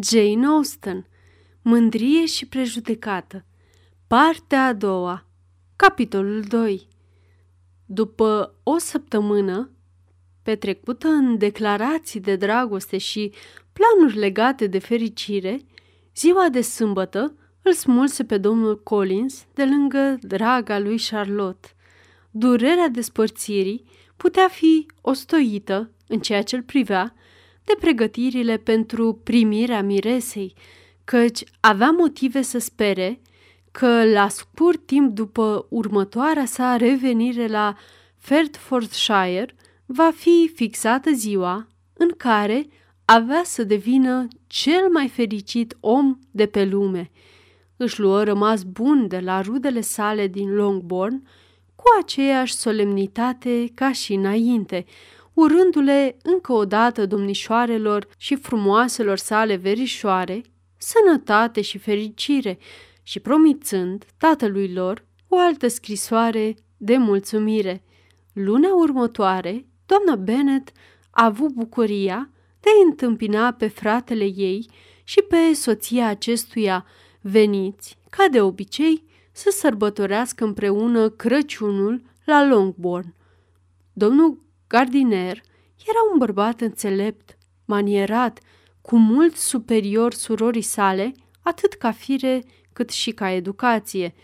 Jane 0.00 0.46
Austen 0.46 1.06
Mândrie 1.62 2.26
și 2.26 2.46
prejudecată 2.46 3.44
Partea 4.06 4.66
a 4.66 4.72
doua 4.72 5.26
Capitolul 5.76 6.40
2 6.40 6.88
După 7.86 8.54
o 8.62 8.78
săptămână 8.78 9.70
petrecută 10.42 11.08
în 11.08 11.38
declarații 11.38 12.20
de 12.20 12.36
dragoste 12.36 12.98
și 12.98 13.32
planuri 13.72 14.18
legate 14.18 14.66
de 14.66 14.78
fericire, 14.78 15.60
ziua 16.16 16.48
de 16.48 16.60
sâmbătă 16.60 17.34
îl 17.62 17.72
smulse 17.72 18.24
pe 18.24 18.38
domnul 18.38 18.82
Collins 18.82 19.46
de 19.54 19.64
lângă 19.64 20.18
draga 20.20 20.78
lui 20.78 20.98
Charlotte. 21.10 21.68
Durerea 22.30 22.88
despărțirii 22.88 23.84
putea 24.16 24.48
fi 24.48 24.86
ostoită 25.00 25.90
în 26.08 26.20
ceea 26.20 26.42
ce 26.42 26.56
îl 26.56 26.62
privea 26.62 27.14
de 27.64 27.76
pregătirile 27.80 28.56
pentru 28.56 29.20
primirea 29.24 29.82
miresei, 29.82 30.54
căci 31.04 31.44
avea 31.60 31.90
motive 31.90 32.42
să 32.42 32.58
spere 32.58 33.20
că 33.70 34.04
la 34.04 34.28
scurt 34.28 34.86
timp 34.86 35.14
după 35.14 35.66
următoarea 35.68 36.44
sa 36.44 36.76
revenire 36.76 37.46
la 37.46 37.76
Fertfordshire 38.18 39.54
va 39.86 40.10
fi 40.14 40.50
fixată 40.54 41.10
ziua 41.10 41.66
în 41.92 42.10
care 42.16 42.66
avea 43.04 43.42
să 43.44 43.64
devină 43.64 44.28
cel 44.46 44.88
mai 44.92 45.08
fericit 45.08 45.76
om 45.80 46.18
de 46.30 46.46
pe 46.46 46.64
lume. 46.64 47.10
Își 47.76 48.00
luă 48.00 48.22
rămas 48.22 48.62
bun 48.62 49.08
de 49.08 49.18
la 49.18 49.40
rudele 49.40 49.80
sale 49.80 50.26
din 50.26 50.54
Longbourn 50.54 51.22
cu 51.74 51.84
aceeași 52.00 52.54
solemnitate 52.54 53.70
ca 53.74 53.92
și 53.92 54.12
înainte, 54.12 54.84
urându-le 55.34 56.16
încă 56.22 56.52
o 56.52 56.64
dată 56.64 57.06
domnișoarelor 57.06 58.08
și 58.16 58.36
frumoaselor 58.36 59.16
sale 59.16 59.56
verișoare, 59.56 60.42
sănătate 60.76 61.60
și 61.60 61.78
fericire 61.78 62.58
și 63.02 63.20
promițând 63.20 64.04
tatălui 64.18 64.72
lor 64.72 65.04
o 65.28 65.38
altă 65.38 65.68
scrisoare 65.68 66.54
de 66.76 66.96
mulțumire. 66.96 67.82
Luna 68.32 68.74
următoare, 68.74 69.66
doamna 69.86 70.14
Bennet 70.16 70.72
a 71.10 71.24
avut 71.24 71.52
bucuria 71.52 72.30
de 72.60 72.68
a 72.68 72.86
întâmpina 72.86 73.52
pe 73.52 73.68
fratele 73.68 74.24
ei 74.24 74.70
și 75.04 75.20
pe 75.20 75.54
soția 75.54 76.06
acestuia, 76.06 76.86
veniți, 77.20 77.98
ca 78.10 78.28
de 78.30 78.40
obicei, 78.40 79.04
să 79.32 79.50
sărbătorească 79.50 80.44
împreună 80.44 81.08
Crăciunul 81.08 82.02
la 82.24 82.46
Longbourn. 82.46 83.14
Domnul 83.92 84.38
Gardiner 84.72 85.42
era 85.86 85.98
un 86.12 86.18
bărbat 86.18 86.60
înțelept, 86.60 87.38
manierat, 87.64 88.40
cu 88.80 88.96
mult 88.96 89.36
superior 89.36 90.12
surorii 90.12 90.62
sale, 90.62 91.12
atât 91.42 91.72
ca 91.72 91.90
fire 91.90 92.42
cât 92.72 92.90
și 92.90 93.10
ca 93.10 93.30
educație. 93.30 94.14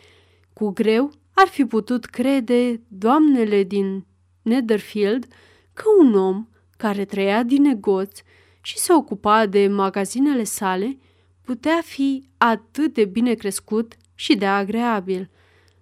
Cu 0.52 0.70
greu 0.70 1.10
ar 1.32 1.46
fi 1.46 1.64
putut 1.64 2.04
crede 2.04 2.80
doamnele 2.88 3.62
din 3.62 4.06
Netherfield 4.42 5.26
că 5.72 5.84
un 5.98 6.14
om 6.14 6.48
care 6.76 7.04
trăia 7.04 7.42
din 7.42 7.62
negoți 7.62 8.22
și 8.62 8.78
se 8.78 8.92
ocupa 8.92 9.46
de 9.46 9.66
magazinele 9.66 10.44
sale 10.44 10.98
putea 11.44 11.80
fi 11.84 12.28
atât 12.36 12.94
de 12.94 13.04
bine 13.04 13.34
crescut 13.34 13.96
și 14.14 14.36
de 14.36 14.46
agreabil. 14.46 15.30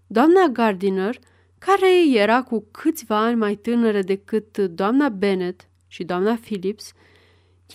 Doamna 0.06 0.46
Gardiner 0.46 1.18
care 1.58 2.10
era 2.12 2.42
cu 2.42 2.66
câțiva 2.70 3.16
ani 3.16 3.36
mai 3.36 3.54
tânără 3.54 4.00
decât 4.00 4.58
doamna 4.58 5.08
Bennet 5.08 5.68
și 5.86 6.04
doamna 6.04 6.34
Phillips, 6.34 6.92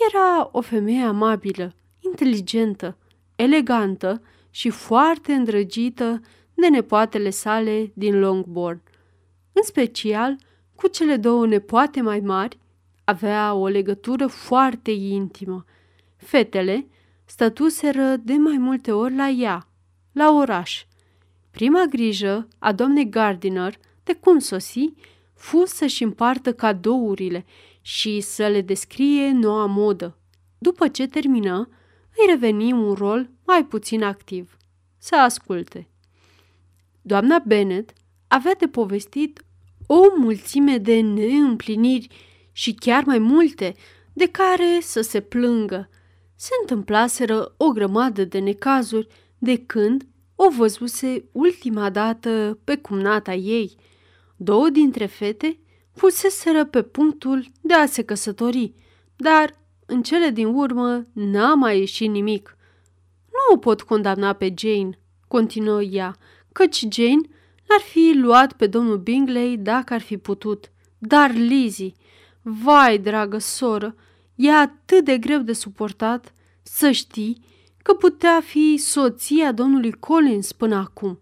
era 0.10 0.50
o 0.52 0.62
femeie 0.62 1.04
amabilă, 1.04 1.74
inteligentă, 2.00 2.98
elegantă 3.36 4.22
și 4.50 4.70
foarte 4.70 5.34
îndrăgită 5.34 6.22
de 6.54 6.70
nepoatele 6.70 7.30
sale 7.30 7.92
din 7.94 8.20
Longbourn. 8.20 8.82
În 9.52 9.64
special, 9.64 10.36
cu 10.76 10.88
cele 10.88 11.18
două 11.18 11.48
nepoate 11.48 12.02
mai 12.02 12.20
mari, 12.20 12.58
avea 13.04 13.54
o 13.54 13.68
legătură 13.68 14.28
foarte 14.28 14.92
intimă. 14.92 15.66
Fetele 16.18 16.88
stătuseră 17.26 18.16
de 18.16 18.34
mai 18.34 18.58
multe 18.58 18.92
ori 18.92 19.16
la 19.16 19.30
ea, 19.30 19.68
la 20.12 20.32
oraș, 20.32 20.86
Prima 21.52 21.86
grijă 21.90 22.48
a 22.60 22.72
doamnei 22.72 23.10
Gardiner 23.10 23.78
de 24.04 24.14
cum 24.14 24.40
sosi 24.40 24.94
fu 25.34 25.66
să-și 25.66 26.04
împartă 26.04 26.54
cadourile 26.54 27.46
și 27.82 28.20
să 28.20 28.48
le 28.48 28.62
descrie 28.62 29.32
noua 29.32 29.66
modă. 29.66 30.18
După 30.58 30.88
ce 30.88 31.08
termină, 31.08 31.70
îi 32.18 32.26
reveni 32.28 32.72
un 32.72 32.94
rol 32.94 33.30
mai 33.46 33.66
puțin 33.66 34.04
activ. 34.04 34.58
Să 34.98 35.16
asculte. 35.16 35.88
Doamna 37.02 37.40
Bennet 37.46 37.94
avea 38.28 38.56
de 38.60 38.68
povestit 38.68 39.44
o 39.86 40.00
mulțime 40.18 40.78
de 40.78 41.00
neîmpliniri 41.00 42.08
și 42.52 42.74
chiar 42.74 43.04
mai 43.04 43.20
multe 43.20 43.76
de 44.14 44.28
care 44.28 44.80
să 44.82 45.02
se 45.02 45.22
plângă. 45.22 45.90
Se 46.36 46.50
întâmplaseră 46.62 47.54
o 47.58 47.68
grămadă 47.70 48.24
de 48.24 48.40
necazuri 48.40 49.08
de 49.38 49.58
când 49.58 50.08
o 50.46 50.50
văzuse 50.50 51.26
ultima 51.32 51.90
dată 51.90 52.60
pe 52.64 52.78
cumnata 52.78 53.34
ei. 53.34 53.76
Două 54.36 54.70
dintre 54.70 55.06
fete 55.06 55.60
fuseseră 55.94 56.66
pe 56.66 56.82
punctul 56.82 57.46
de 57.62 57.74
a 57.74 57.86
se 57.86 58.04
căsători, 58.04 58.74
dar 59.16 59.60
în 59.86 60.02
cele 60.02 60.30
din 60.30 60.46
urmă 60.46 61.08
n-a 61.14 61.54
mai 61.54 61.80
ieșit 61.80 62.10
nimic. 62.10 62.58
Nu 63.26 63.56
o 63.56 63.58
pot 63.58 63.82
condamna 63.82 64.34
pe 64.34 64.54
Jane, 64.58 65.00
continuă 65.28 65.82
ea, 65.82 66.16
căci 66.52 66.86
Jane 66.92 67.22
l-ar 67.68 67.80
fi 67.80 68.12
luat 68.16 68.54
pe 68.54 68.68
domnul 68.68 68.98
Bingley 68.98 69.58
dacă 69.58 69.94
ar 69.94 70.02
fi 70.02 70.18
putut. 70.18 70.72
Dar 70.98 71.32
Lizzie, 71.34 71.94
vai, 72.42 72.98
dragă 72.98 73.38
soră, 73.38 73.96
e 74.36 74.52
atât 74.52 75.06
de 75.06 75.18
greu 75.18 75.40
de 75.40 75.54
suportat 75.54 76.34
să 76.62 76.92
știi 76.92 77.50
că 77.84 77.94
putea 77.94 78.42
fi 78.42 78.78
soția 78.78 79.52
domnului 79.52 79.92
Collins 79.92 80.52
până 80.52 80.76
acum, 80.76 81.20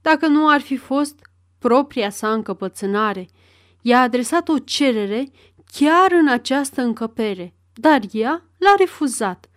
dacă 0.00 0.26
nu 0.26 0.48
ar 0.48 0.60
fi 0.60 0.76
fost 0.76 1.18
propria 1.58 2.10
sa 2.10 2.32
încăpățânare. 2.32 3.28
I-a 3.82 4.00
adresat 4.00 4.48
o 4.48 4.58
cerere 4.58 5.30
chiar 5.66 6.12
în 6.12 6.28
această 6.28 6.82
încăpere, 6.82 7.54
dar 7.72 8.00
ea 8.12 8.44
l-a 8.58 8.74
refuzat. 8.78 9.48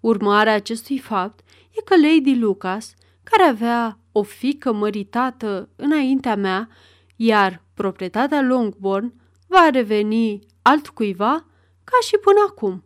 Urmarea 0.00 0.54
acestui 0.54 0.98
fapt 0.98 1.44
e 1.70 1.82
că 1.84 1.94
Lady 1.96 2.38
Lucas, 2.38 2.94
care 3.22 3.42
avea 3.42 3.98
o 4.12 4.22
fică 4.22 4.72
măritată 4.72 5.68
înaintea 5.76 6.36
mea, 6.36 6.68
iar 7.16 7.62
proprietatea 7.74 8.42
Longbourn 8.42 9.14
va 9.46 9.68
reveni 9.70 10.38
altcuiva 10.62 11.44
ca 11.84 11.96
și 12.06 12.16
până 12.22 12.38
acum. 12.48 12.84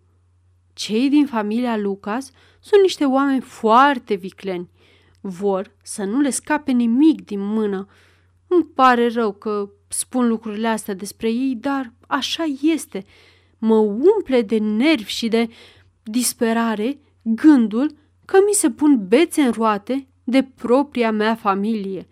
Cei 0.73 1.09
din 1.09 1.27
familia 1.27 1.77
Lucas 1.77 2.31
sunt 2.67 2.83
niște 2.83 3.05
oameni 3.05 3.41
foarte 3.41 4.15
vicleni. 4.15 4.71
Vor 5.21 5.77
să 5.83 6.05
nu 6.05 6.21
le 6.21 6.31
scape 6.31 6.73
nimic 6.73 7.25
din 7.25 7.41
mână. 7.41 7.87
Îmi 8.47 8.65
pare 8.65 9.09
rău 9.09 9.33
că 9.33 9.71
spun 9.89 10.29
lucrurile 10.29 10.69
astea 10.69 10.95
despre 10.95 11.29
ei, 11.31 11.57
dar 11.61 11.93
așa 12.07 12.45
este. 12.63 13.05
Mă 13.59 13.75
umple 13.77 14.43
de 14.43 14.59
nervi 14.59 15.11
și 15.11 15.29
de 15.29 15.49
disperare 16.03 16.99
gândul 17.23 17.97
că 18.25 18.39
mi 18.47 18.53
se 18.53 18.71
pun 18.71 19.07
bețe 19.09 19.43
în 19.43 19.51
roate 19.51 20.09
de 20.25 20.43
propria 20.43 21.11
mea 21.11 21.35
familie 21.35 22.09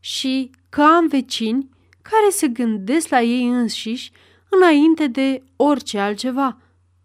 și 0.00 0.50
că 0.68 0.82
am 0.82 1.06
vecini 1.06 1.68
care 2.02 2.30
se 2.30 2.48
gândesc 2.48 3.08
la 3.08 3.22
ei 3.22 3.46
înșiși 3.46 4.10
înainte 4.48 5.06
de 5.06 5.42
orice 5.56 5.98
altceva. 5.98 6.58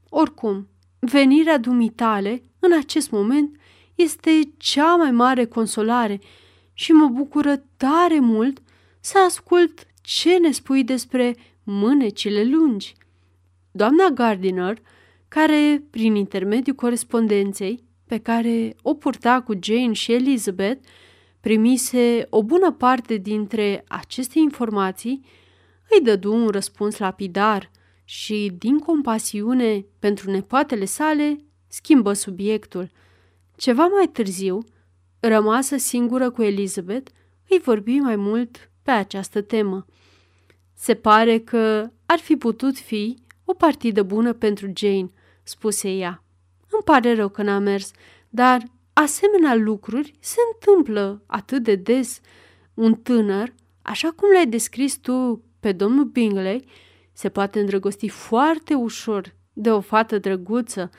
Oricum, 0.10 0.68
venirea 1.00 1.58
dumitale 1.58 2.42
în 2.59 2.74
acest 2.74 3.12
moment 3.12 3.60
este 3.95 4.39
cea 4.57 4.95
mai 4.95 5.12
mare 5.12 5.45
consolare 5.45 6.19
și 6.74 6.92
mă 6.92 7.07
bucură 7.07 7.63
tare 7.78 8.19
mult 8.19 8.62
să 9.00 9.18
ascult 9.18 9.86
ce 10.01 10.38
ne 10.38 10.51
spui 10.51 10.84
despre 10.84 11.36
mânecile 11.63 12.44
lungi. 12.44 12.95
Doamna 13.72 14.10
Gardiner, 14.10 14.81
care, 15.28 15.84
prin 15.89 16.16
intermediul 16.16 16.75
corespondenței 16.75 17.84
pe 18.06 18.18
care 18.18 18.75
o 18.81 18.94
purta 18.94 19.42
cu 19.42 19.54
Jane 19.62 19.94
și 19.94 20.13
Elizabeth, 20.13 20.88
primise 21.39 22.28
o 22.30 22.44
bună 22.44 22.72
parte 22.72 23.16
dintre 23.16 23.84
aceste 23.88 24.39
informații, 24.39 25.25
îi 25.89 26.01
dădu 26.01 26.34
un 26.34 26.48
răspuns 26.48 26.98
lapidar 26.98 27.72
și, 28.04 28.51
din 28.57 28.80
compasiune 28.80 29.86
pentru 30.00 30.31
nepoatele 30.31 30.86
sale, 30.86 31.44
schimbă 31.69 32.13
subiectul. 32.13 32.89
Ceva 33.56 33.86
mai 33.86 34.07
târziu, 34.07 34.63
rămasă 35.19 35.77
singură 35.77 36.30
cu 36.31 36.42
Elizabeth, 36.42 37.12
îi 37.50 37.60
vorbi 37.60 38.00
mai 38.00 38.16
mult 38.16 38.71
pe 38.83 38.92
această 38.92 39.42
temă. 39.42 39.86
Se 40.74 40.94
pare 40.94 41.39
că 41.39 41.89
ar 42.06 42.19
fi 42.19 42.36
putut 42.36 42.77
fi 42.77 43.18
o 43.45 43.54
partidă 43.54 44.04
bună 44.04 44.33
pentru 44.33 44.71
Jane, 44.75 45.12
spuse 45.44 45.92
ea. 45.92 46.24
îmi 46.71 46.83
pare 46.83 47.16
rău 47.16 47.30
că 47.30 47.44
n-a 47.44 47.60
mers, 47.60 47.92
dar 48.30 48.63
asemenea 48.94 49.56
lucruri 49.56 50.13
se 50.19 50.38
întâmplă 50.54 51.24
atât 51.25 51.63
de 51.63 51.75
des. 51.75 52.22
Un 52.74 52.94
tânăr, 52.94 53.54
așa 53.81 54.12
cum 54.12 54.31
l-ai 54.33 54.48
descris 54.48 54.98
tu 54.98 55.44
pe 55.60 55.72
domnul 55.72 56.04
Bingley, 56.04 56.65
se 57.13 57.30
poate 57.30 57.60
îndrăgosti 57.60 58.10
foarte 58.10 58.74
ușor 58.74 59.36
de 59.54 59.72
o 59.72 59.80
fată 59.80 60.18
drăguță 60.18 60.89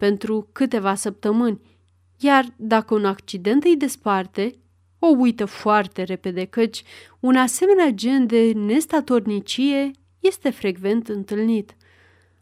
pentru 0.00 0.48
câteva 0.52 0.94
săptămâni, 0.94 1.60
iar 2.18 2.46
dacă 2.56 2.94
un 2.94 3.04
accident 3.04 3.64
îi 3.64 3.76
desparte, 3.76 4.54
o 4.98 5.06
uită 5.06 5.44
foarte 5.44 6.02
repede, 6.02 6.44
căci 6.44 6.82
un 7.20 7.36
asemenea 7.36 7.90
gen 7.90 8.26
de 8.26 8.52
nestatornicie 8.52 9.90
este 10.20 10.50
frecvent 10.50 11.08
întâlnit. 11.08 11.76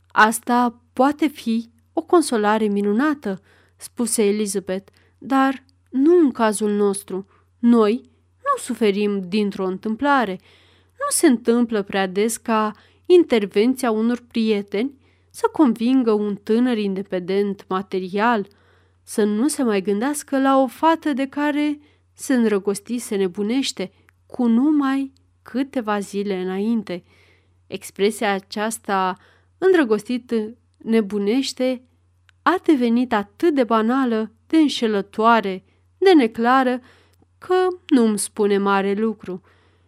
Asta 0.06 0.82
poate 0.92 1.26
fi 1.26 1.70
o 1.92 2.02
consolare 2.02 2.64
minunată, 2.64 3.40
spuse 3.76 4.22
Elizabeth, 4.22 4.92
dar 5.18 5.64
nu 5.90 6.18
în 6.18 6.30
cazul 6.30 6.70
nostru. 6.70 7.26
Noi 7.58 8.00
nu 8.36 8.62
suferim 8.62 9.22
dintr-o 9.28 9.66
întâmplare. 9.66 10.38
Nu 10.92 11.06
se 11.08 11.26
întâmplă 11.26 11.82
prea 11.82 12.06
des 12.06 12.36
ca 12.36 12.72
intervenția 13.06 13.90
unor 13.90 14.22
prieteni 14.28 14.97
să 15.38 15.48
convingă 15.52 16.12
un 16.12 16.36
tânăr 16.36 16.78
independent 16.78 17.64
material 17.68 18.46
să 19.02 19.24
nu 19.24 19.48
se 19.48 19.62
mai 19.62 19.82
gândească 19.82 20.40
la 20.40 20.62
o 20.62 20.66
fată 20.66 21.12
de 21.12 21.26
care 21.26 21.80
se 22.12 22.34
îndrăgostise 22.34 23.16
nebunește 23.16 23.92
cu 24.26 24.46
numai 24.46 25.12
câteva 25.42 25.98
zile 25.98 26.40
înainte. 26.40 27.04
Expresia 27.66 28.32
aceasta, 28.32 29.16
îndrăgostit 29.58 30.34
nebunește, 30.76 31.82
a 32.42 32.60
devenit 32.64 33.12
atât 33.12 33.54
de 33.54 33.64
banală, 33.64 34.32
de 34.46 34.56
înșelătoare, 34.56 35.64
de 35.98 36.12
neclară, 36.12 36.80
că 37.38 37.66
nu 37.88 38.06
îmi 38.06 38.18
spune 38.18 38.58
mare 38.58 38.92
lucru. 38.92 39.40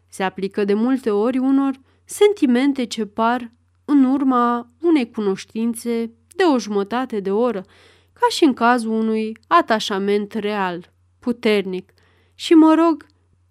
Se 0.08 0.22
aplică 0.22 0.64
de 0.64 0.74
multe 0.74 1.10
ori 1.10 1.38
unor 1.38 1.80
sentimente 2.04 2.84
ce 2.84 3.06
par 3.06 3.52
în 3.84 4.04
urma 4.04 4.69
unei 4.80 5.10
cunoștințe 5.10 6.10
de 6.36 6.42
o 6.54 6.58
jumătate 6.58 7.20
de 7.20 7.30
oră, 7.30 7.64
ca 8.12 8.26
și 8.30 8.44
în 8.44 8.54
cazul 8.54 8.90
unui 8.90 9.36
atașament 9.46 10.32
real, 10.32 10.92
puternic. 11.18 11.92
Și 12.34 12.52
mă 12.52 12.74
rog, 12.74 13.06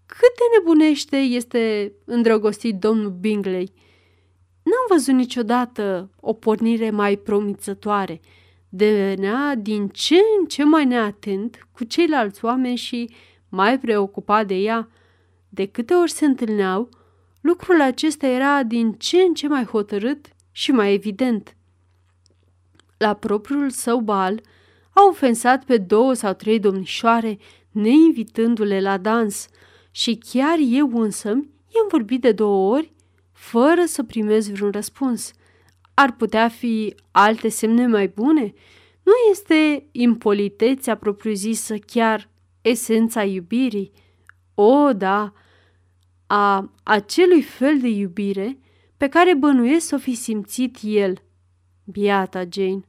cât 0.06 0.36
de 0.36 0.44
nebunește 0.58 1.18
este 1.18 1.94
îndrăgostit 2.06 2.76
domnul 2.76 3.10
Bingley. 3.10 3.74
N-am 4.64 4.86
văzut 4.90 5.14
niciodată 5.14 6.10
o 6.20 6.34
pornire 6.34 6.90
mai 6.90 7.18
promițătoare. 7.18 8.20
Devenea 8.70 9.56
din 9.56 9.88
ce 9.88 10.16
în 10.40 10.46
ce 10.46 10.64
mai 10.64 10.86
neatent 10.86 11.68
cu 11.72 11.84
ceilalți 11.84 12.46
oameni 12.46 12.76
și 12.76 13.10
mai 13.50 13.80
preocupat 13.80 14.48
de 14.48 14.56
ea. 14.56 14.90
De 15.50 15.66
câte 15.66 15.94
ori 15.94 16.12
se 16.12 16.26
întâlneau, 16.26 16.90
lucrul 17.42 17.82
acesta 17.82 18.28
era 18.28 18.64
din 18.64 18.92
ce 18.92 19.18
în 19.18 19.34
ce 19.34 19.48
mai 19.48 19.64
hotărât 19.64 20.28
și 20.60 20.72
mai 20.72 20.94
evident. 20.94 21.56
La 22.98 23.14
propriul 23.14 23.70
său 23.70 24.00
bal, 24.00 24.42
a 24.90 25.06
ofensat 25.10 25.64
pe 25.64 25.78
două 25.78 26.14
sau 26.14 26.34
trei 26.34 26.60
domnișoare, 26.60 27.38
neinvitându-le 27.72 28.82
la 28.82 28.98
dans, 28.98 29.48
și 29.92 30.20
chiar 30.30 30.58
eu 30.60 31.02
însă 31.02 31.30
i-am 31.30 31.88
vorbit 31.90 32.22
de 32.22 32.32
două 32.32 32.76
ori, 32.76 32.94
fără 33.32 33.86
să 33.86 34.04
primez 34.04 34.50
vreun 34.50 34.72
răspuns. 34.72 35.32
Ar 35.94 36.16
putea 36.16 36.50
fi 36.50 36.96
alte 37.12 37.50
semne 37.50 37.88
mai 37.88 38.08
bune? 38.08 38.54
Nu 39.04 39.12
este 39.32 39.88
impolitețea 39.92 40.96
propriu-zisă 40.96 41.76
chiar 41.78 42.30
esența 42.62 43.24
iubirii? 43.24 43.92
O, 44.54 44.94
da, 44.94 45.34
a 46.28 46.72
acelui 46.84 47.42
fel 47.42 47.80
de 47.80 47.88
iubire 47.88 48.58
pe 49.00 49.08
care 49.08 49.36
bănuiesc 49.36 49.88
să 49.88 49.96
o 49.96 49.98
fi 49.98 50.16
simțit 50.16 50.78
el. 50.82 51.22
Biata 51.84 52.44
Jane, 52.50 52.82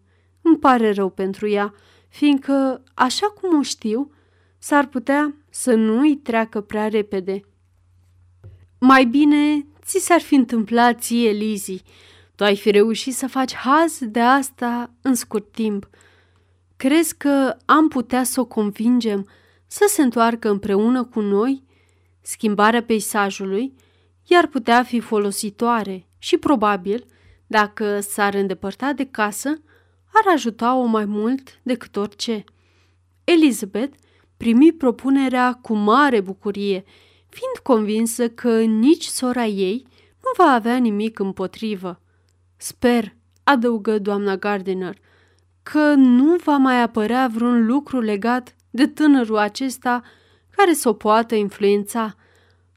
îmi 0.42 0.58
pare 0.58 0.92
rău 0.92 1.10
pentru 1.10 1.48
ea, 1.48 1.74
fiindcă, 2.08 2.82
așa 2.94 3.26
cum 3.26 3.58
o 3.58 3.62
știu, 3.62 4.10
s-ar 4.58 4.86
putea 4.86 5.34
să 5.50 5.74
nu 5.74 6.00
îi 6.00 6.16
treacă 6.16 6.60
prea 6.60 6.88
repede. 6.88 7.40
Mai 8.78 9.04
bine 9.04 9.66
ți 9.84 9.98
s-ar 9.98 10.20
fi 10.20 10.34
întâmplat 10.34 11.00
ție, 11.00 11.30
Lizzie. 11.30 11.80
Tu 12.34 12.44
ai 12.44 12.56
fi 12.56 12.70
reușit 12.70 13.14
să 13.14 13.26
faci 13.28 13.54
haz 13.54 13.98
de 14.00 14.20
asta 14.20 14.90
în 15.02 15.14
scurt 15.14 15.52
timp. 15.52 15.88
Crezi 16.76 17.16
că 17.16 17.56
am 17.64 17.88
putea 17.88 18.22
să 18.22 18.40
o 18.40 18.44
convingem 18.44 19.28
să 19.66 19.84
se 19.88 20.02
întoarcă 20.02 20.50
împreună 20.50 21.04
cu 21.04 21.20
noi? 21.20 21.62
Schimbarea 22.20 22.82
peisajului 22.82 23.74
i-ar 24.30 24.46
putea 24.46 24.82
fi 24.82 25.00
folositoare 25.00 26.06
și 26.18 26.36
probabil, 26.36 27.04
dacă 27.46 28.00
s-ar 28.00 28.34
îndepărta 28.34 28.92
de 28.92 29.04
casă, 29.04 29.48
ar 30.12 30.32
ajuta-o 30.32 30.84
mai 30.84 31.04
mult 31.04 31.60
decât 31.62 31.96
orice. 31.96 32.44
Elizabeth 33.24 33.96
primi 34.36 34.72
propunerea 34.72 35.52
cu 35.52 35.74
mare 35.74 36.20
bucurie, 36.20 36.84
fiind 37.28 37.56
convinsă 37.62 38.28
că 38.28 38.60
nici 38.60 39.04
sora 39.04 39.44
ei 39.44 39.86
nu 40.22 40.44
va 40.44 40.50
avea 40.50 40.76
nimic 40.76 41.18
împotrivă. 41.18 42.00
Sper, 42.56 43.14
adăugă 43.44 43.98
doamna 43.98 44.36
Gardiner, 44.36 44.96
că 45.62 45.94
nu 45.94 46.36
va 46.44 46.56
mai 46.56 46.82
apărea 46.82 47.28
vreun 47.32 47.66
lucru 47.66 48.00
legat 48.00 48.54
de 48.70 48.86
tânărul 48.86 49.36
acesta 49.36 50.02
care 50.56 50.72
să 50.72 50.88
o 50.88 50.92
poată 50.92 51.34
influența. 51.34 52.14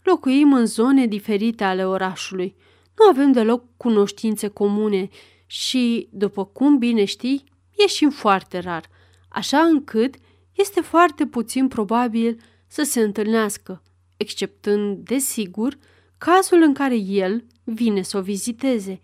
Locuim 0.04 0.54
în 0.54 0.66
zone 0.66 1.08
diferite 1.08 1.64
ale 1.64 1.86
orașului. 1.86 2.56
Nu 2.98 3.10
avem 3.10 3.32
deloc 3.32 3.64
cunoștințe 3.78 4.48
comune 4.48 5.10
și, 5.46 6.08
după 6.12 6.46
cum 6.46 6.78
bine 6.78 7.06
știi, 7.06 7.44
ieșim 7.80 8.10
foarte 8.10 8.60
rar, 8.60 8.90
așa 9.30 9.60
încât 9.60 10.16
este 10.54 10.82
foarte 10.82 11.26
puțin 11.26 11.68
probabil 11.68 12.40
să 12.68 12.84
se 12.84 13.00
întâlnească, 13.00 13.82
exceptând, 14.18 14.98
desigur, 14.98 15.78
cazul 16.18 16.62
în 16.62 16.74
care 16.74 16.96
el 16.96 17.46
vine 17.64 18.02
să 18.02 18.18
o 18.18 18.22
viziteze. 18.22 19.02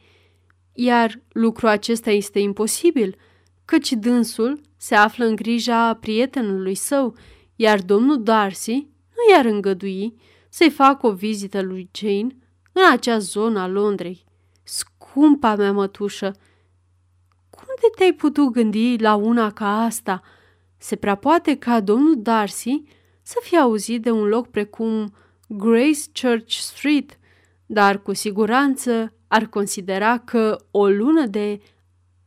Iar 0.74 1.22
lucrul 1.32 1.70
acesta 1.70 2.12
este 2.12 2.40
imposibil, 2.40 3.16
căci 3.66 3.92
dânsul 3.92 4.62
se 4.78 4.96
află 4.96 5.26
în 5.26 5.36
grija 5.36 5.94
prietenului 5.94 6.76
său, 6.76 7.16
iar 7.56 7.82
domnul 7.82 8.24
Darcy 8.24 8.88
nu 9.10 9.34
i-ar 9.34 9.46
îngădui 9.46 10.16
să-i 10.50 10.70
facă 10.70 11.08
o 11.08 11.12
vizită 11.12 11.62
lui 11.62 11.90
Jane 11.94 12.38
în 12.72 12.82
acea 12.92 13.18
zonă 13.18 13.60
a 13.60 13.68
Londrei. 13.68 14.26
Scumpa 14.64 15.56
mea 15.56 15.72
mătușă, 15.72 16.36
cum 17.50 17.66
de 17.82 17.88
te-ai 17.96 18.14
putut 18.14 18.52
gândi 18.52 18.98
la 18.98 19.16
una 19.16 19.52
ca 19.52 19.84
asta? 19.84 20.22
Se 20.78 20.96
prea 20.96 21.16
poate 21.16 21.58
ca 21.58 21.80
domnul 21.80 22.22
Darcy 22.22 22.84
să 23.22 23.40
fie 23.42 23.58
auzit 23.58 24.02
de 24.02 24.12
un 24.12 24.28
loc 24.28 24.48
precum 24.48 25.14
Grace 25.48 26.00
Church 26.22 26.52
Street, 26.52 27.20
dar 27.66 28.02
cu 28.02 28.14
siguranță 28.14 29.14
ar 29.28 29.46
considera 29.46 30.18
că 30.18 30.58
o 30.72 30.88
lună 30.88 31.26
de 31.26 31.62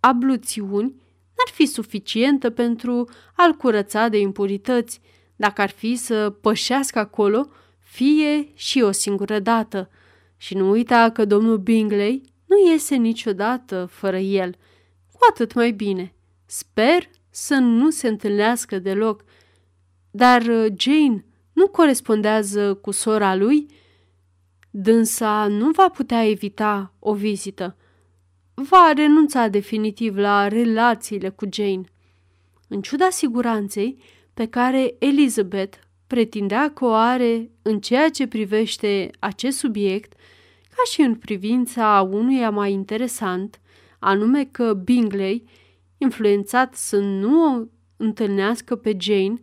abluțiuni 0.00 0.88
n-ar 1.36 1.52
fi 1.52 1.66
suficientă 1.66 2.50
pentru 2.50 3.08
a-l 3.36 3.52
curăța 3.52 4.08
de 4.08 4.18
impurități, 4.18 5.00
dacă 5.36 5.60
ar 5.60 5.70
fi 5.70 5.96
să 5.96 6.30
pășească 6.30 6.98
acolo 6.98 7.46
fie 7.92 8.50
și 8.54 8.80
o 8.80 8.90
singură 8.90 9.38
dată. 9.38 9.90
Și 10.36 10.54
nu 10.54 10.70
uita 10.70 11.10
că 11.10 11.24
domnul 11.24 11.58
Bingley 11.58 12.22
nu 12.46 12.70
iese 12.70 12.94
niciodată 12.94 13.88
fără 13.90 14.18
el. 14.18 14.56
Cu 15.12 15.18
atât 15.30 15.54
mai 15.54 15.70
bine. 15.70 16.14
Sper 16.46 17.10
să 17.30 17.54
nu 17.54 17.90
se 17.90 18.08
întâlnească 18.08 18.78
deloc. 18.78 19.24
Dar 20.10 20.42
uh, 20.42 20.66
Jane 20.76 21.24
nu 21.52 21.68
corespondează 21.68 22.74
cu 22.74 22.90
sora 22.90 23.34
lui? 23.34 23.66
Dânsa 24.70 25.46
nu 25.46 25.70
va 25.70 25.88
putea 25.88 26.28
evita 26.28 26.94
o 26.98 27.14
vizită. 27.14 27.76
Va 28.54 28.92
renunța 28.96 29.48
definitiv 29.48 30.16
la 30.16 30.48
relațiile 30.48 31.28
cu 31.28 31.46
Jane. 31.52 31.84
În 32.68 32.80
ciuda 32.80 33.10
siguranței 33.10 34.02
pe 34.34 34.46
care 34.46 34.94
Elizabeth 34.98 35.78
pretindea 36.12 36.70
că 36.70 36.84
o 36.84 36.92
are 36.92 37.50
în 37.62 37.80
ceea 37.80 38.10
ce 38.10 38.26
privește 38.26 39.10
acest 39.18 39.58
subiect, 39.58 40.12
ca 40.68 40.82
și 40.90 41.00
în 41.00 41.14
privința 41.14 42.08
unuia 42.10 42.50
mai 42.50 42.72
interesant, 42.72 43.60
anume 43.98 44.44
că 44.44 44.74
Bingley, 44.74 45.44
influențat 45.98 46.74
să 46.74 46.98
nu 46.98 47.44
o 47.44 47.64
întâlnească 47.96 48.76
pe 48.76 48.96
Jane, 49.00 49.40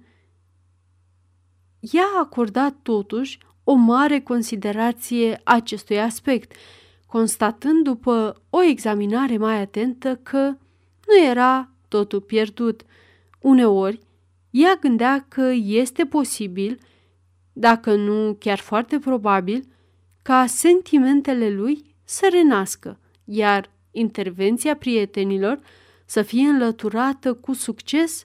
ea 1.80 2.04
a 2.16 2.20
acordat 2.20 2.76
totuși 2.82 3.38
o 3.64 3.74
mare 3.74 4.20
considerație 4.20 5.42
acestui 5.44 6.00
aspect, 6.00 6.52
constatând 7.06 7.84
după 7.84 8.42
o 8.50 8.62
examinare 8.62 9.38
mai 9.38 9.62
atentă 9.62 10.16
că 10.16 10.56
nu 11.08 11.26
era 11.30 11.70
totul 11.88 12.22
pierdut– 12.22 12.84
Uneori, 13.42 14.00
ea 14.50 14.76
gândea 14.76 15.26
că 15.28 15.52
este 15.64 16.06
posibil, 16.06 16.80
dacă 17.54 17.96
nu 17.96 18.36
chiar 18.40 18.58
foarte 18.58 19.00
probabil, 19.00 19.68
ca 20.22 20.46
sentimentele 20.46 21.50
lui 21.50 21.96
să 22.04 22.28
renască, 22.32 23.00
iar 23.26 23.72
intervenția 23.92 24.76
prietenilor 24.76 25.60
să 26.06 26.22
fie 26.22 26.48
înlăturată 26.48 27.34
cu 27.34 27.54
succes 27.54 28.24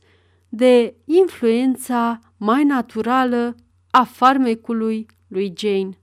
de 0.49 0.95
influența 1.05 2.19
mai 2.37 2.65
naturală 2.65 3.57
a 3.91 4.05
farmecului 4.05 5.07
lui 5.29 5.53
Jane. 5.57 5.99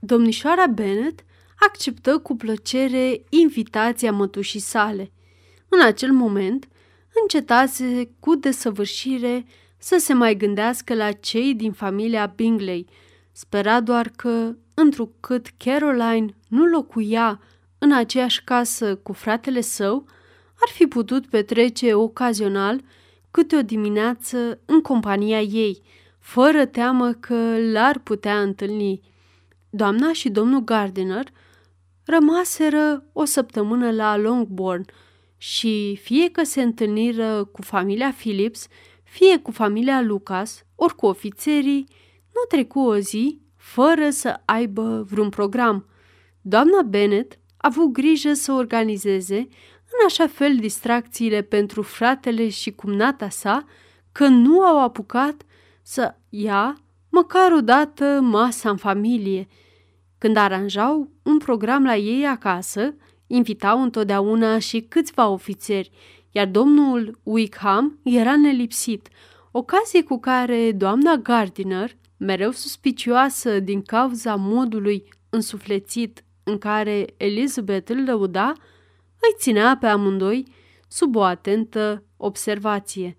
Domnișoara 0.00 0.66
Bennet 0.66 1.24
acceptă 1.58 2.18
cu 2.18 2.36
plăcere 2.36 3.24
invitația 3.28 4.12
mătușii 4.12 4.60
sale. 4.60 5.12
În 5.68 5.80
acel 5.80 6.12
moment, 6.12 6.68
încetase 7.22 8.10
cu 8.20 8.34
desăvârșire 8.34 9.46
să 9.78 9.96
se 9.98 10.12
mai 10.12 10.36
gândească 10.36 10.94
la 10.94 11.12
cei 11.12 11.54
din 11.54 11.72
familia 11.72 12.32
Bingley. 12.36 12.86
Spera 13.32 13.80
doar 13.80 14.10
că, 14.16 14.56
întrucât 14.74 15.46
Caroline 15.56 16.34
nu 16.48 16.64
locuia 16.64 17.40
în 17.78 17.92
aceeași 17.92 18.44
casă 18.44 18.96
cu 18.96 19.12
fratele 19.12 19.60
său, 19.60 20.06
ar 20.60 20.68
fi 20.68 20.86
putut 20.86 21.26
petrece 21.26 21.94
ocazional 21.94 22.80
câte 23.30 23.56
o 23.56 23.62
dimineață 23.62 24.58
în 24.64 24.80
compania 24.80 25.40
ei, 25.40 25.82
fără 26.18 26.64
teamă 26.64 27.12
că 27.12 27.56
l-ar 27.72 27.98
putea 27.98 28.40
întâlni. 28.40 29.00
Doamna 29.70 30.12
și 30.12 30.28
domnul 30.28 30.60
Gardiner 30.60 31.26
rămaseră 32.04 33.04
o 33.12 33.24
săptămână 33.24 33.90
la 33.90 34.16
Longbourn 34.16 34.84
și 35.38 35.98
fie 36.02 36.30
că 36.30 36.44
se 36.44 36.62
întâlniră 36.62 37.44
cu 37.44 37.62
familia 37.62 38.14
Phillips, 38.16 38.66
fie 39.02 39.38
cu 39.38 39.50
familia 39.50 40.00
Lucas, 40.00 40.64
ori 40.74 40.94
cu 40.94 41.06
ofițerii, 41.06 41.86
nu 42.34 42.40
trecu 42.48 42.80
o 42.80 42.96
zi 42.98 43.40
fără 43.56 44.10
să 44.10 44.40
aibă 44.44 45.06
vreun 45.10 45.28
program. 45.28 45.86
Doamna 46.40 46.82
Bennet 46.82 47.32
a 47.32 47.38
avut 47.56 47.92
grijă 47.92 48.32
să 48.32 48.52
organizeze 48.52 49.36
în 49.90 50.06
așa 50.06 50.26
fel 50.26 50.56
distracțiile 50.56 51.42
pentru 51.42 51.82
fratele 51.82 52.48
și 52.48 52.70
cumnata 52.70 53.28
sa 53.28 53.64
că 54.12 54.26
nu 54.26 54.62
au 54.62 54.82
apucat 54.82 55.42
să 55.82 56.14
ia 56.28 56.80
măcar 57.08 57.52
o 57.52 57.60
dată 57.60 58.20
masa 58.22 58.70
în 58.70 58.76
familie. 58.76 59.48
Când 60.18 60.36
aranjau 60.36 61.10
un 61.22 61.38
program 61.38 61.84
la 61.84 61.96
ei 61.96 62.26
acasă, 62.26 62.94
invitau 63.28 63.82
întotdeauna 63.82 64.58
și 64.58 64.80
câțiva 64.80 65.28
ofițeri, 65.28 65.90
iar 66.30 66.46
domnul 66.46 67.18
Wickham 67.22 67.98
era 68.02 68.36
nelipsit, 68.36 69.08
ocazie 69.50 70.02
cu 70.02 70.18
care 70.20 70.72
doamna 70.72 71.16
Gardiner, 71.16 71.96
mereu 72.16 72.50
suspicioasă 72.50 73.60
din 73.60 73.82
cauza 73.82 74.34
modului 74.34 75.04
însuflețit 75.30 76.24
în 76.42 76.58
care 76.58 77.04
Elizabeth 77.16 77.90
îl 77.90 78.04
lăuda, 78.04 78.52
îi 79.20 79.34
ținea 79.38 79.76
pe 79.80 79.86
amândoi 79.86 80.44
sub 80.88 81.16
o 81.16 81.22
atentă 81.22 82.04
observație. 82.16 83.16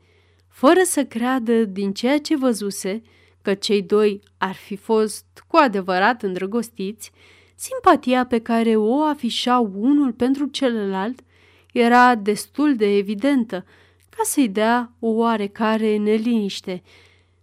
Fără 0.48 0.80
să 0.84 1.04
creadă 1.06 1.64
din 1.64 1.94
ceea 1.94 2.20
ce 2.20 2.38
văzuse 2.38 3.02
că 3.42 3.54
cei 3.54 3.82
doi 3.82 4.22
ar 4.38 4.54
fi 4.54 4.76
fost 4.76 5.26
cu 5.48 5.58
adevărat 5.58 6.24
îndrăgostiți, 6.24 7.12
simpatia 7.60 8.26
pe 8.26 8.40
care 8.40 8.76
o 8.76 9.02
afișau 9.02 9.72
unul 9.76 10.14
pentru 10.14 10.46
celălalt 10.46 11.22
era 11.74 12.16
destul 12.16 12.76
de 12.76 12.98
evidentă 12.98 13.66
ca 14.10 14.22
să-i 14.24 14.50
dea 14.50 14.92
o 15.00 15.08
oarecare 15.08 15.98
neliniște. 15.98 16.84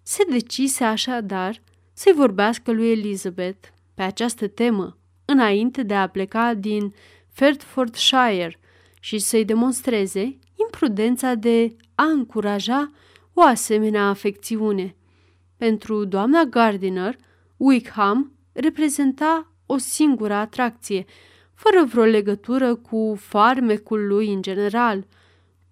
Se 0.02 0.24
decise 0.30 0.84
așadar 0.84 1.62
să-i 1.92 2.12
vorbească 2.12 2.72
lui 2.72 2.90
Elizabeth 2.90 3.68
pe 3.94 4.02
această 4.02 4.48
temă 4.48 4.98
înainte 5.24 5.82
de 5.82 5.94
a 5.94 6.08
pleca 6.08 6.54
din 6.54 6.94
Fertfordshire 7.28 8.58
și 9.00 9.18
să-i 9.18 9.44
demonstreze 9.44 10.38
imprudența 10.64 11.34
de 11.34 11.76
a 11.94 12.04
încuraja 12.04 12.90
o 13.34 13.42
asemenea 13.42 14.08
afecțiune. 14.08 14.96
Pentru 15.56 16.04
doamna 16.04 16.44
Gardiner, 16.44 17.16
Wickham 17.56 18.32
reprezenta 18.52 19.50
o 19.66 19.76
singură 19.76 20.34
atracție, 20.34 21.04
fără 21.54 21.84
vreo 21.84 22.04
legătură 22.04 22.74
cu 22.74 23.16
farmecul 23.18 24.06
lui 24.06 24.32
în 24.32 24.42
general. 24.42 25.06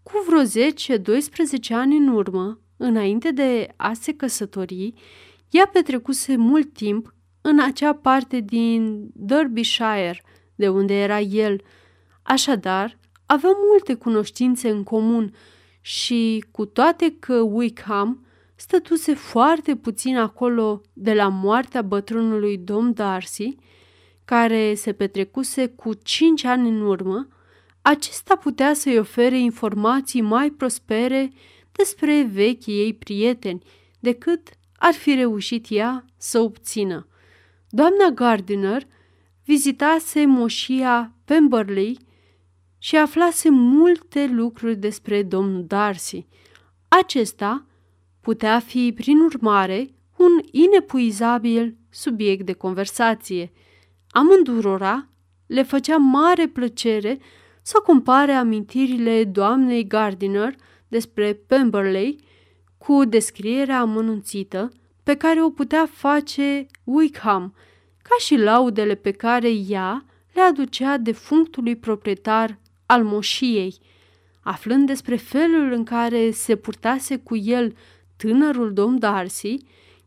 Cu 0.03 0.13
vreo 0.27 0.43
10-12 0.43 1.71
ani 1.71 1.97
în 1.97 2.09
urmă, 2.09 2.61
înainte 2.77 3.31
de 3.31 3.69
a 3.77 3.93
se 3.93 4.15
căsători, 4.15 4.95
ea 5.51 5.67
petrecuse 5.67 6.37
mult 6.37 6.73
timp 6.73 7.15
în 7.41 7.61
acea 7.61 7.95
parte 7.95 8.41
din 8.41 9.09
Derbyshire, 9.13 10.23
de 10.55 10.69
unde 10.69 10.95
era 10.95 11.21
el. 11.21 11.61
Așadar, 12.23 12.99
aveau 13.27 13.55
multe 13.71 13.95
cunoștințe 13.95 14.69
în 14.71 14.83
comun 14.83 15.35
și, 15.81 16.45
cu 16.51 16.65
toate 16.65 17.17
că 17.19 17.35
Wickham 17.35 18.27
stătuse 18.55 19.15
foarte 19.15 19.77
puțin 19.77 20.17
acolo 20.17 20.81
de 20.93 21.15
la 21.15 21.29
moartea 21.29 21.83
bătrânului 21.83 22.59
domn 22.59 22.93
Darcy, 22.93 23.57
care 24.25 24.75
se 24.75 24.93
petrecuse 24.93 25.67
cu 25.67 25.95
cinci 25.95 26.45
ani 26.45 26.69
în 26.69 26.81
urmă, 26.81 27.29
acesta 27.83 28.37
putea 28.37 28.75
să-i 28.75 28.99
ofere 28.99 29.39
informații 29.39 30.21
mai 30.21 30.51
prospere 30.51 31.33
despre 31.73 32.29
vechii 32.33 32.81
ei 32.81 32.95
prieteni 32.95 33.63
decât 34.01 34.49
ar 34.77 34.93
fi 34.93 35.15
reușit 35.15 35.67
ea 35.69 36.05
să 36.17 36.39
obțină. 36.39 37.07
Doamna 37.69 38.09
Gardiner 38.15 38.87
vizitase 39.45 40.27
moșia 40.27 41.15
Pemberley 41.25 41.99
și 42.79 42.97
aflase 42.97 43.51
multe 43.51 44.27
lucruri 44.27 44.77
despre 44.77 45.23
domnul 45.23 45.65
Darcy. 45.67 46.27
Acesta 46.89 47.67
putea 48.21 48.59
fi, 48.61 48.93
prin 48.95 49.21
urmare, 49.21 49.95
un 50.17 50.41
inepuizabil 50.51 51.77
subiect 51.91 52.47
de 52.47 52.53
conversație. 52.53 53.53
Amândurora 54.17 55.09
le 55.47 55.63
făcea 55.63 55.97
mare 55.97 56.47
plăcere 56.47 57.19
să 57.63 57.81
compare 57.85 58.33
amintirile 58.33 59.25
doamnei 59.25 59.87
Gardiner 59.87 60.55
despre 60.89 61.33
Pemberley 61.33 62.25
cu 62.79 63.05
descrierea 63.05 63.81
amănunțită 63.81 64.73
pe 65.03 65.15
care 65.15 65.43
o 65.43 65.51
putea 65.51 65.87
face 65.87 66.67
Wickham, 66.85 67.55
ca 68.03 68.15
și 68.19 68.37
laudele 68.37 68.95
pe 68.95 69.11
care 69.11 69.49
ea 69.49 70.05
le 70.33 70.41
aducea 70.41 70.97
de 70.97 71.13
functului 71.13 71.77
proprietar 71.77 72.59
al 72.87 73.05
moșiei. 73.05 73.79
Aflând 74.43 74.87
despre 74.87 75.17
felul 75.17 75.73
în 75.73 75.85
care 75.85 76.31
se 76.31 76.57
purtase 76.57 77.17
cu 77.17 77.37
el 77.37 77.77
tânărul 78.17 78.73
domn 78.73 78.99
Darcy, 78.99 79.55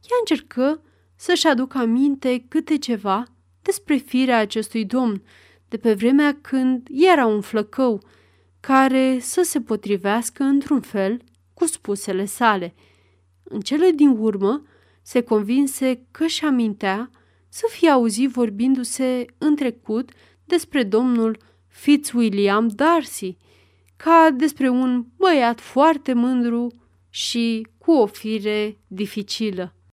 ea 0.10 0.18
încercă 0.20 0.82
să-și 1.16 1.48
aducă 1.48 1.78
aminte 1.78 2.46
câte 2.48 2.78
ceva 2.78 3.28
despre 3.68 3.96
firea 3.96 4.38
acestui 4.38 4.86
domn, 4.86 5.24
de 5.68 5.78
pe 5.78 5.94
vremea 5.94 6.38
când 6.42 6.88
era 6.92 7.26
un 7.26 7.42
flăcău, 7.42 8.02
care 8.60 9.20
să 9.20 9.42
se 9.42 9.62
potrivească 9.62 10.44
într-un 10.44 10.82
fel 10.82 11.22
cu 11.54 11.66
spusele 11.66 12.26
sale. 12.26 12.74
În 13.44 13.60
cele 13.60 13.92
din 13.92 14.10
urmă, 14.10 14.64
se 15.02 15.22
convinse 15.22 16.06
că 16.12 16.26
și 16.26 16.46
amintea 16.46 17.10
să 17.50 17.68
fie 17.72 17.90
auzit 17.90 18.30
vorbindu-se 18.30 19.26
în 19.38 19.56
trecut 19.56 20.12
despre 20.46 20.84
domnul 20.84 21.38
Fitzwilliam 21.68 22.68
Darcy, 22.68 23.38
ca 23.96 24.30
despre 24.34 24.70
un 24.70 25.06
băiat 25.18 25.60
foarte 25.60 26.14
mândru 26.14 26.68
și 27.10 27.68
cu 27.78 27.92
o 27.92 28.06
fire 28.06 28.78
dificilă. 28.88 29.77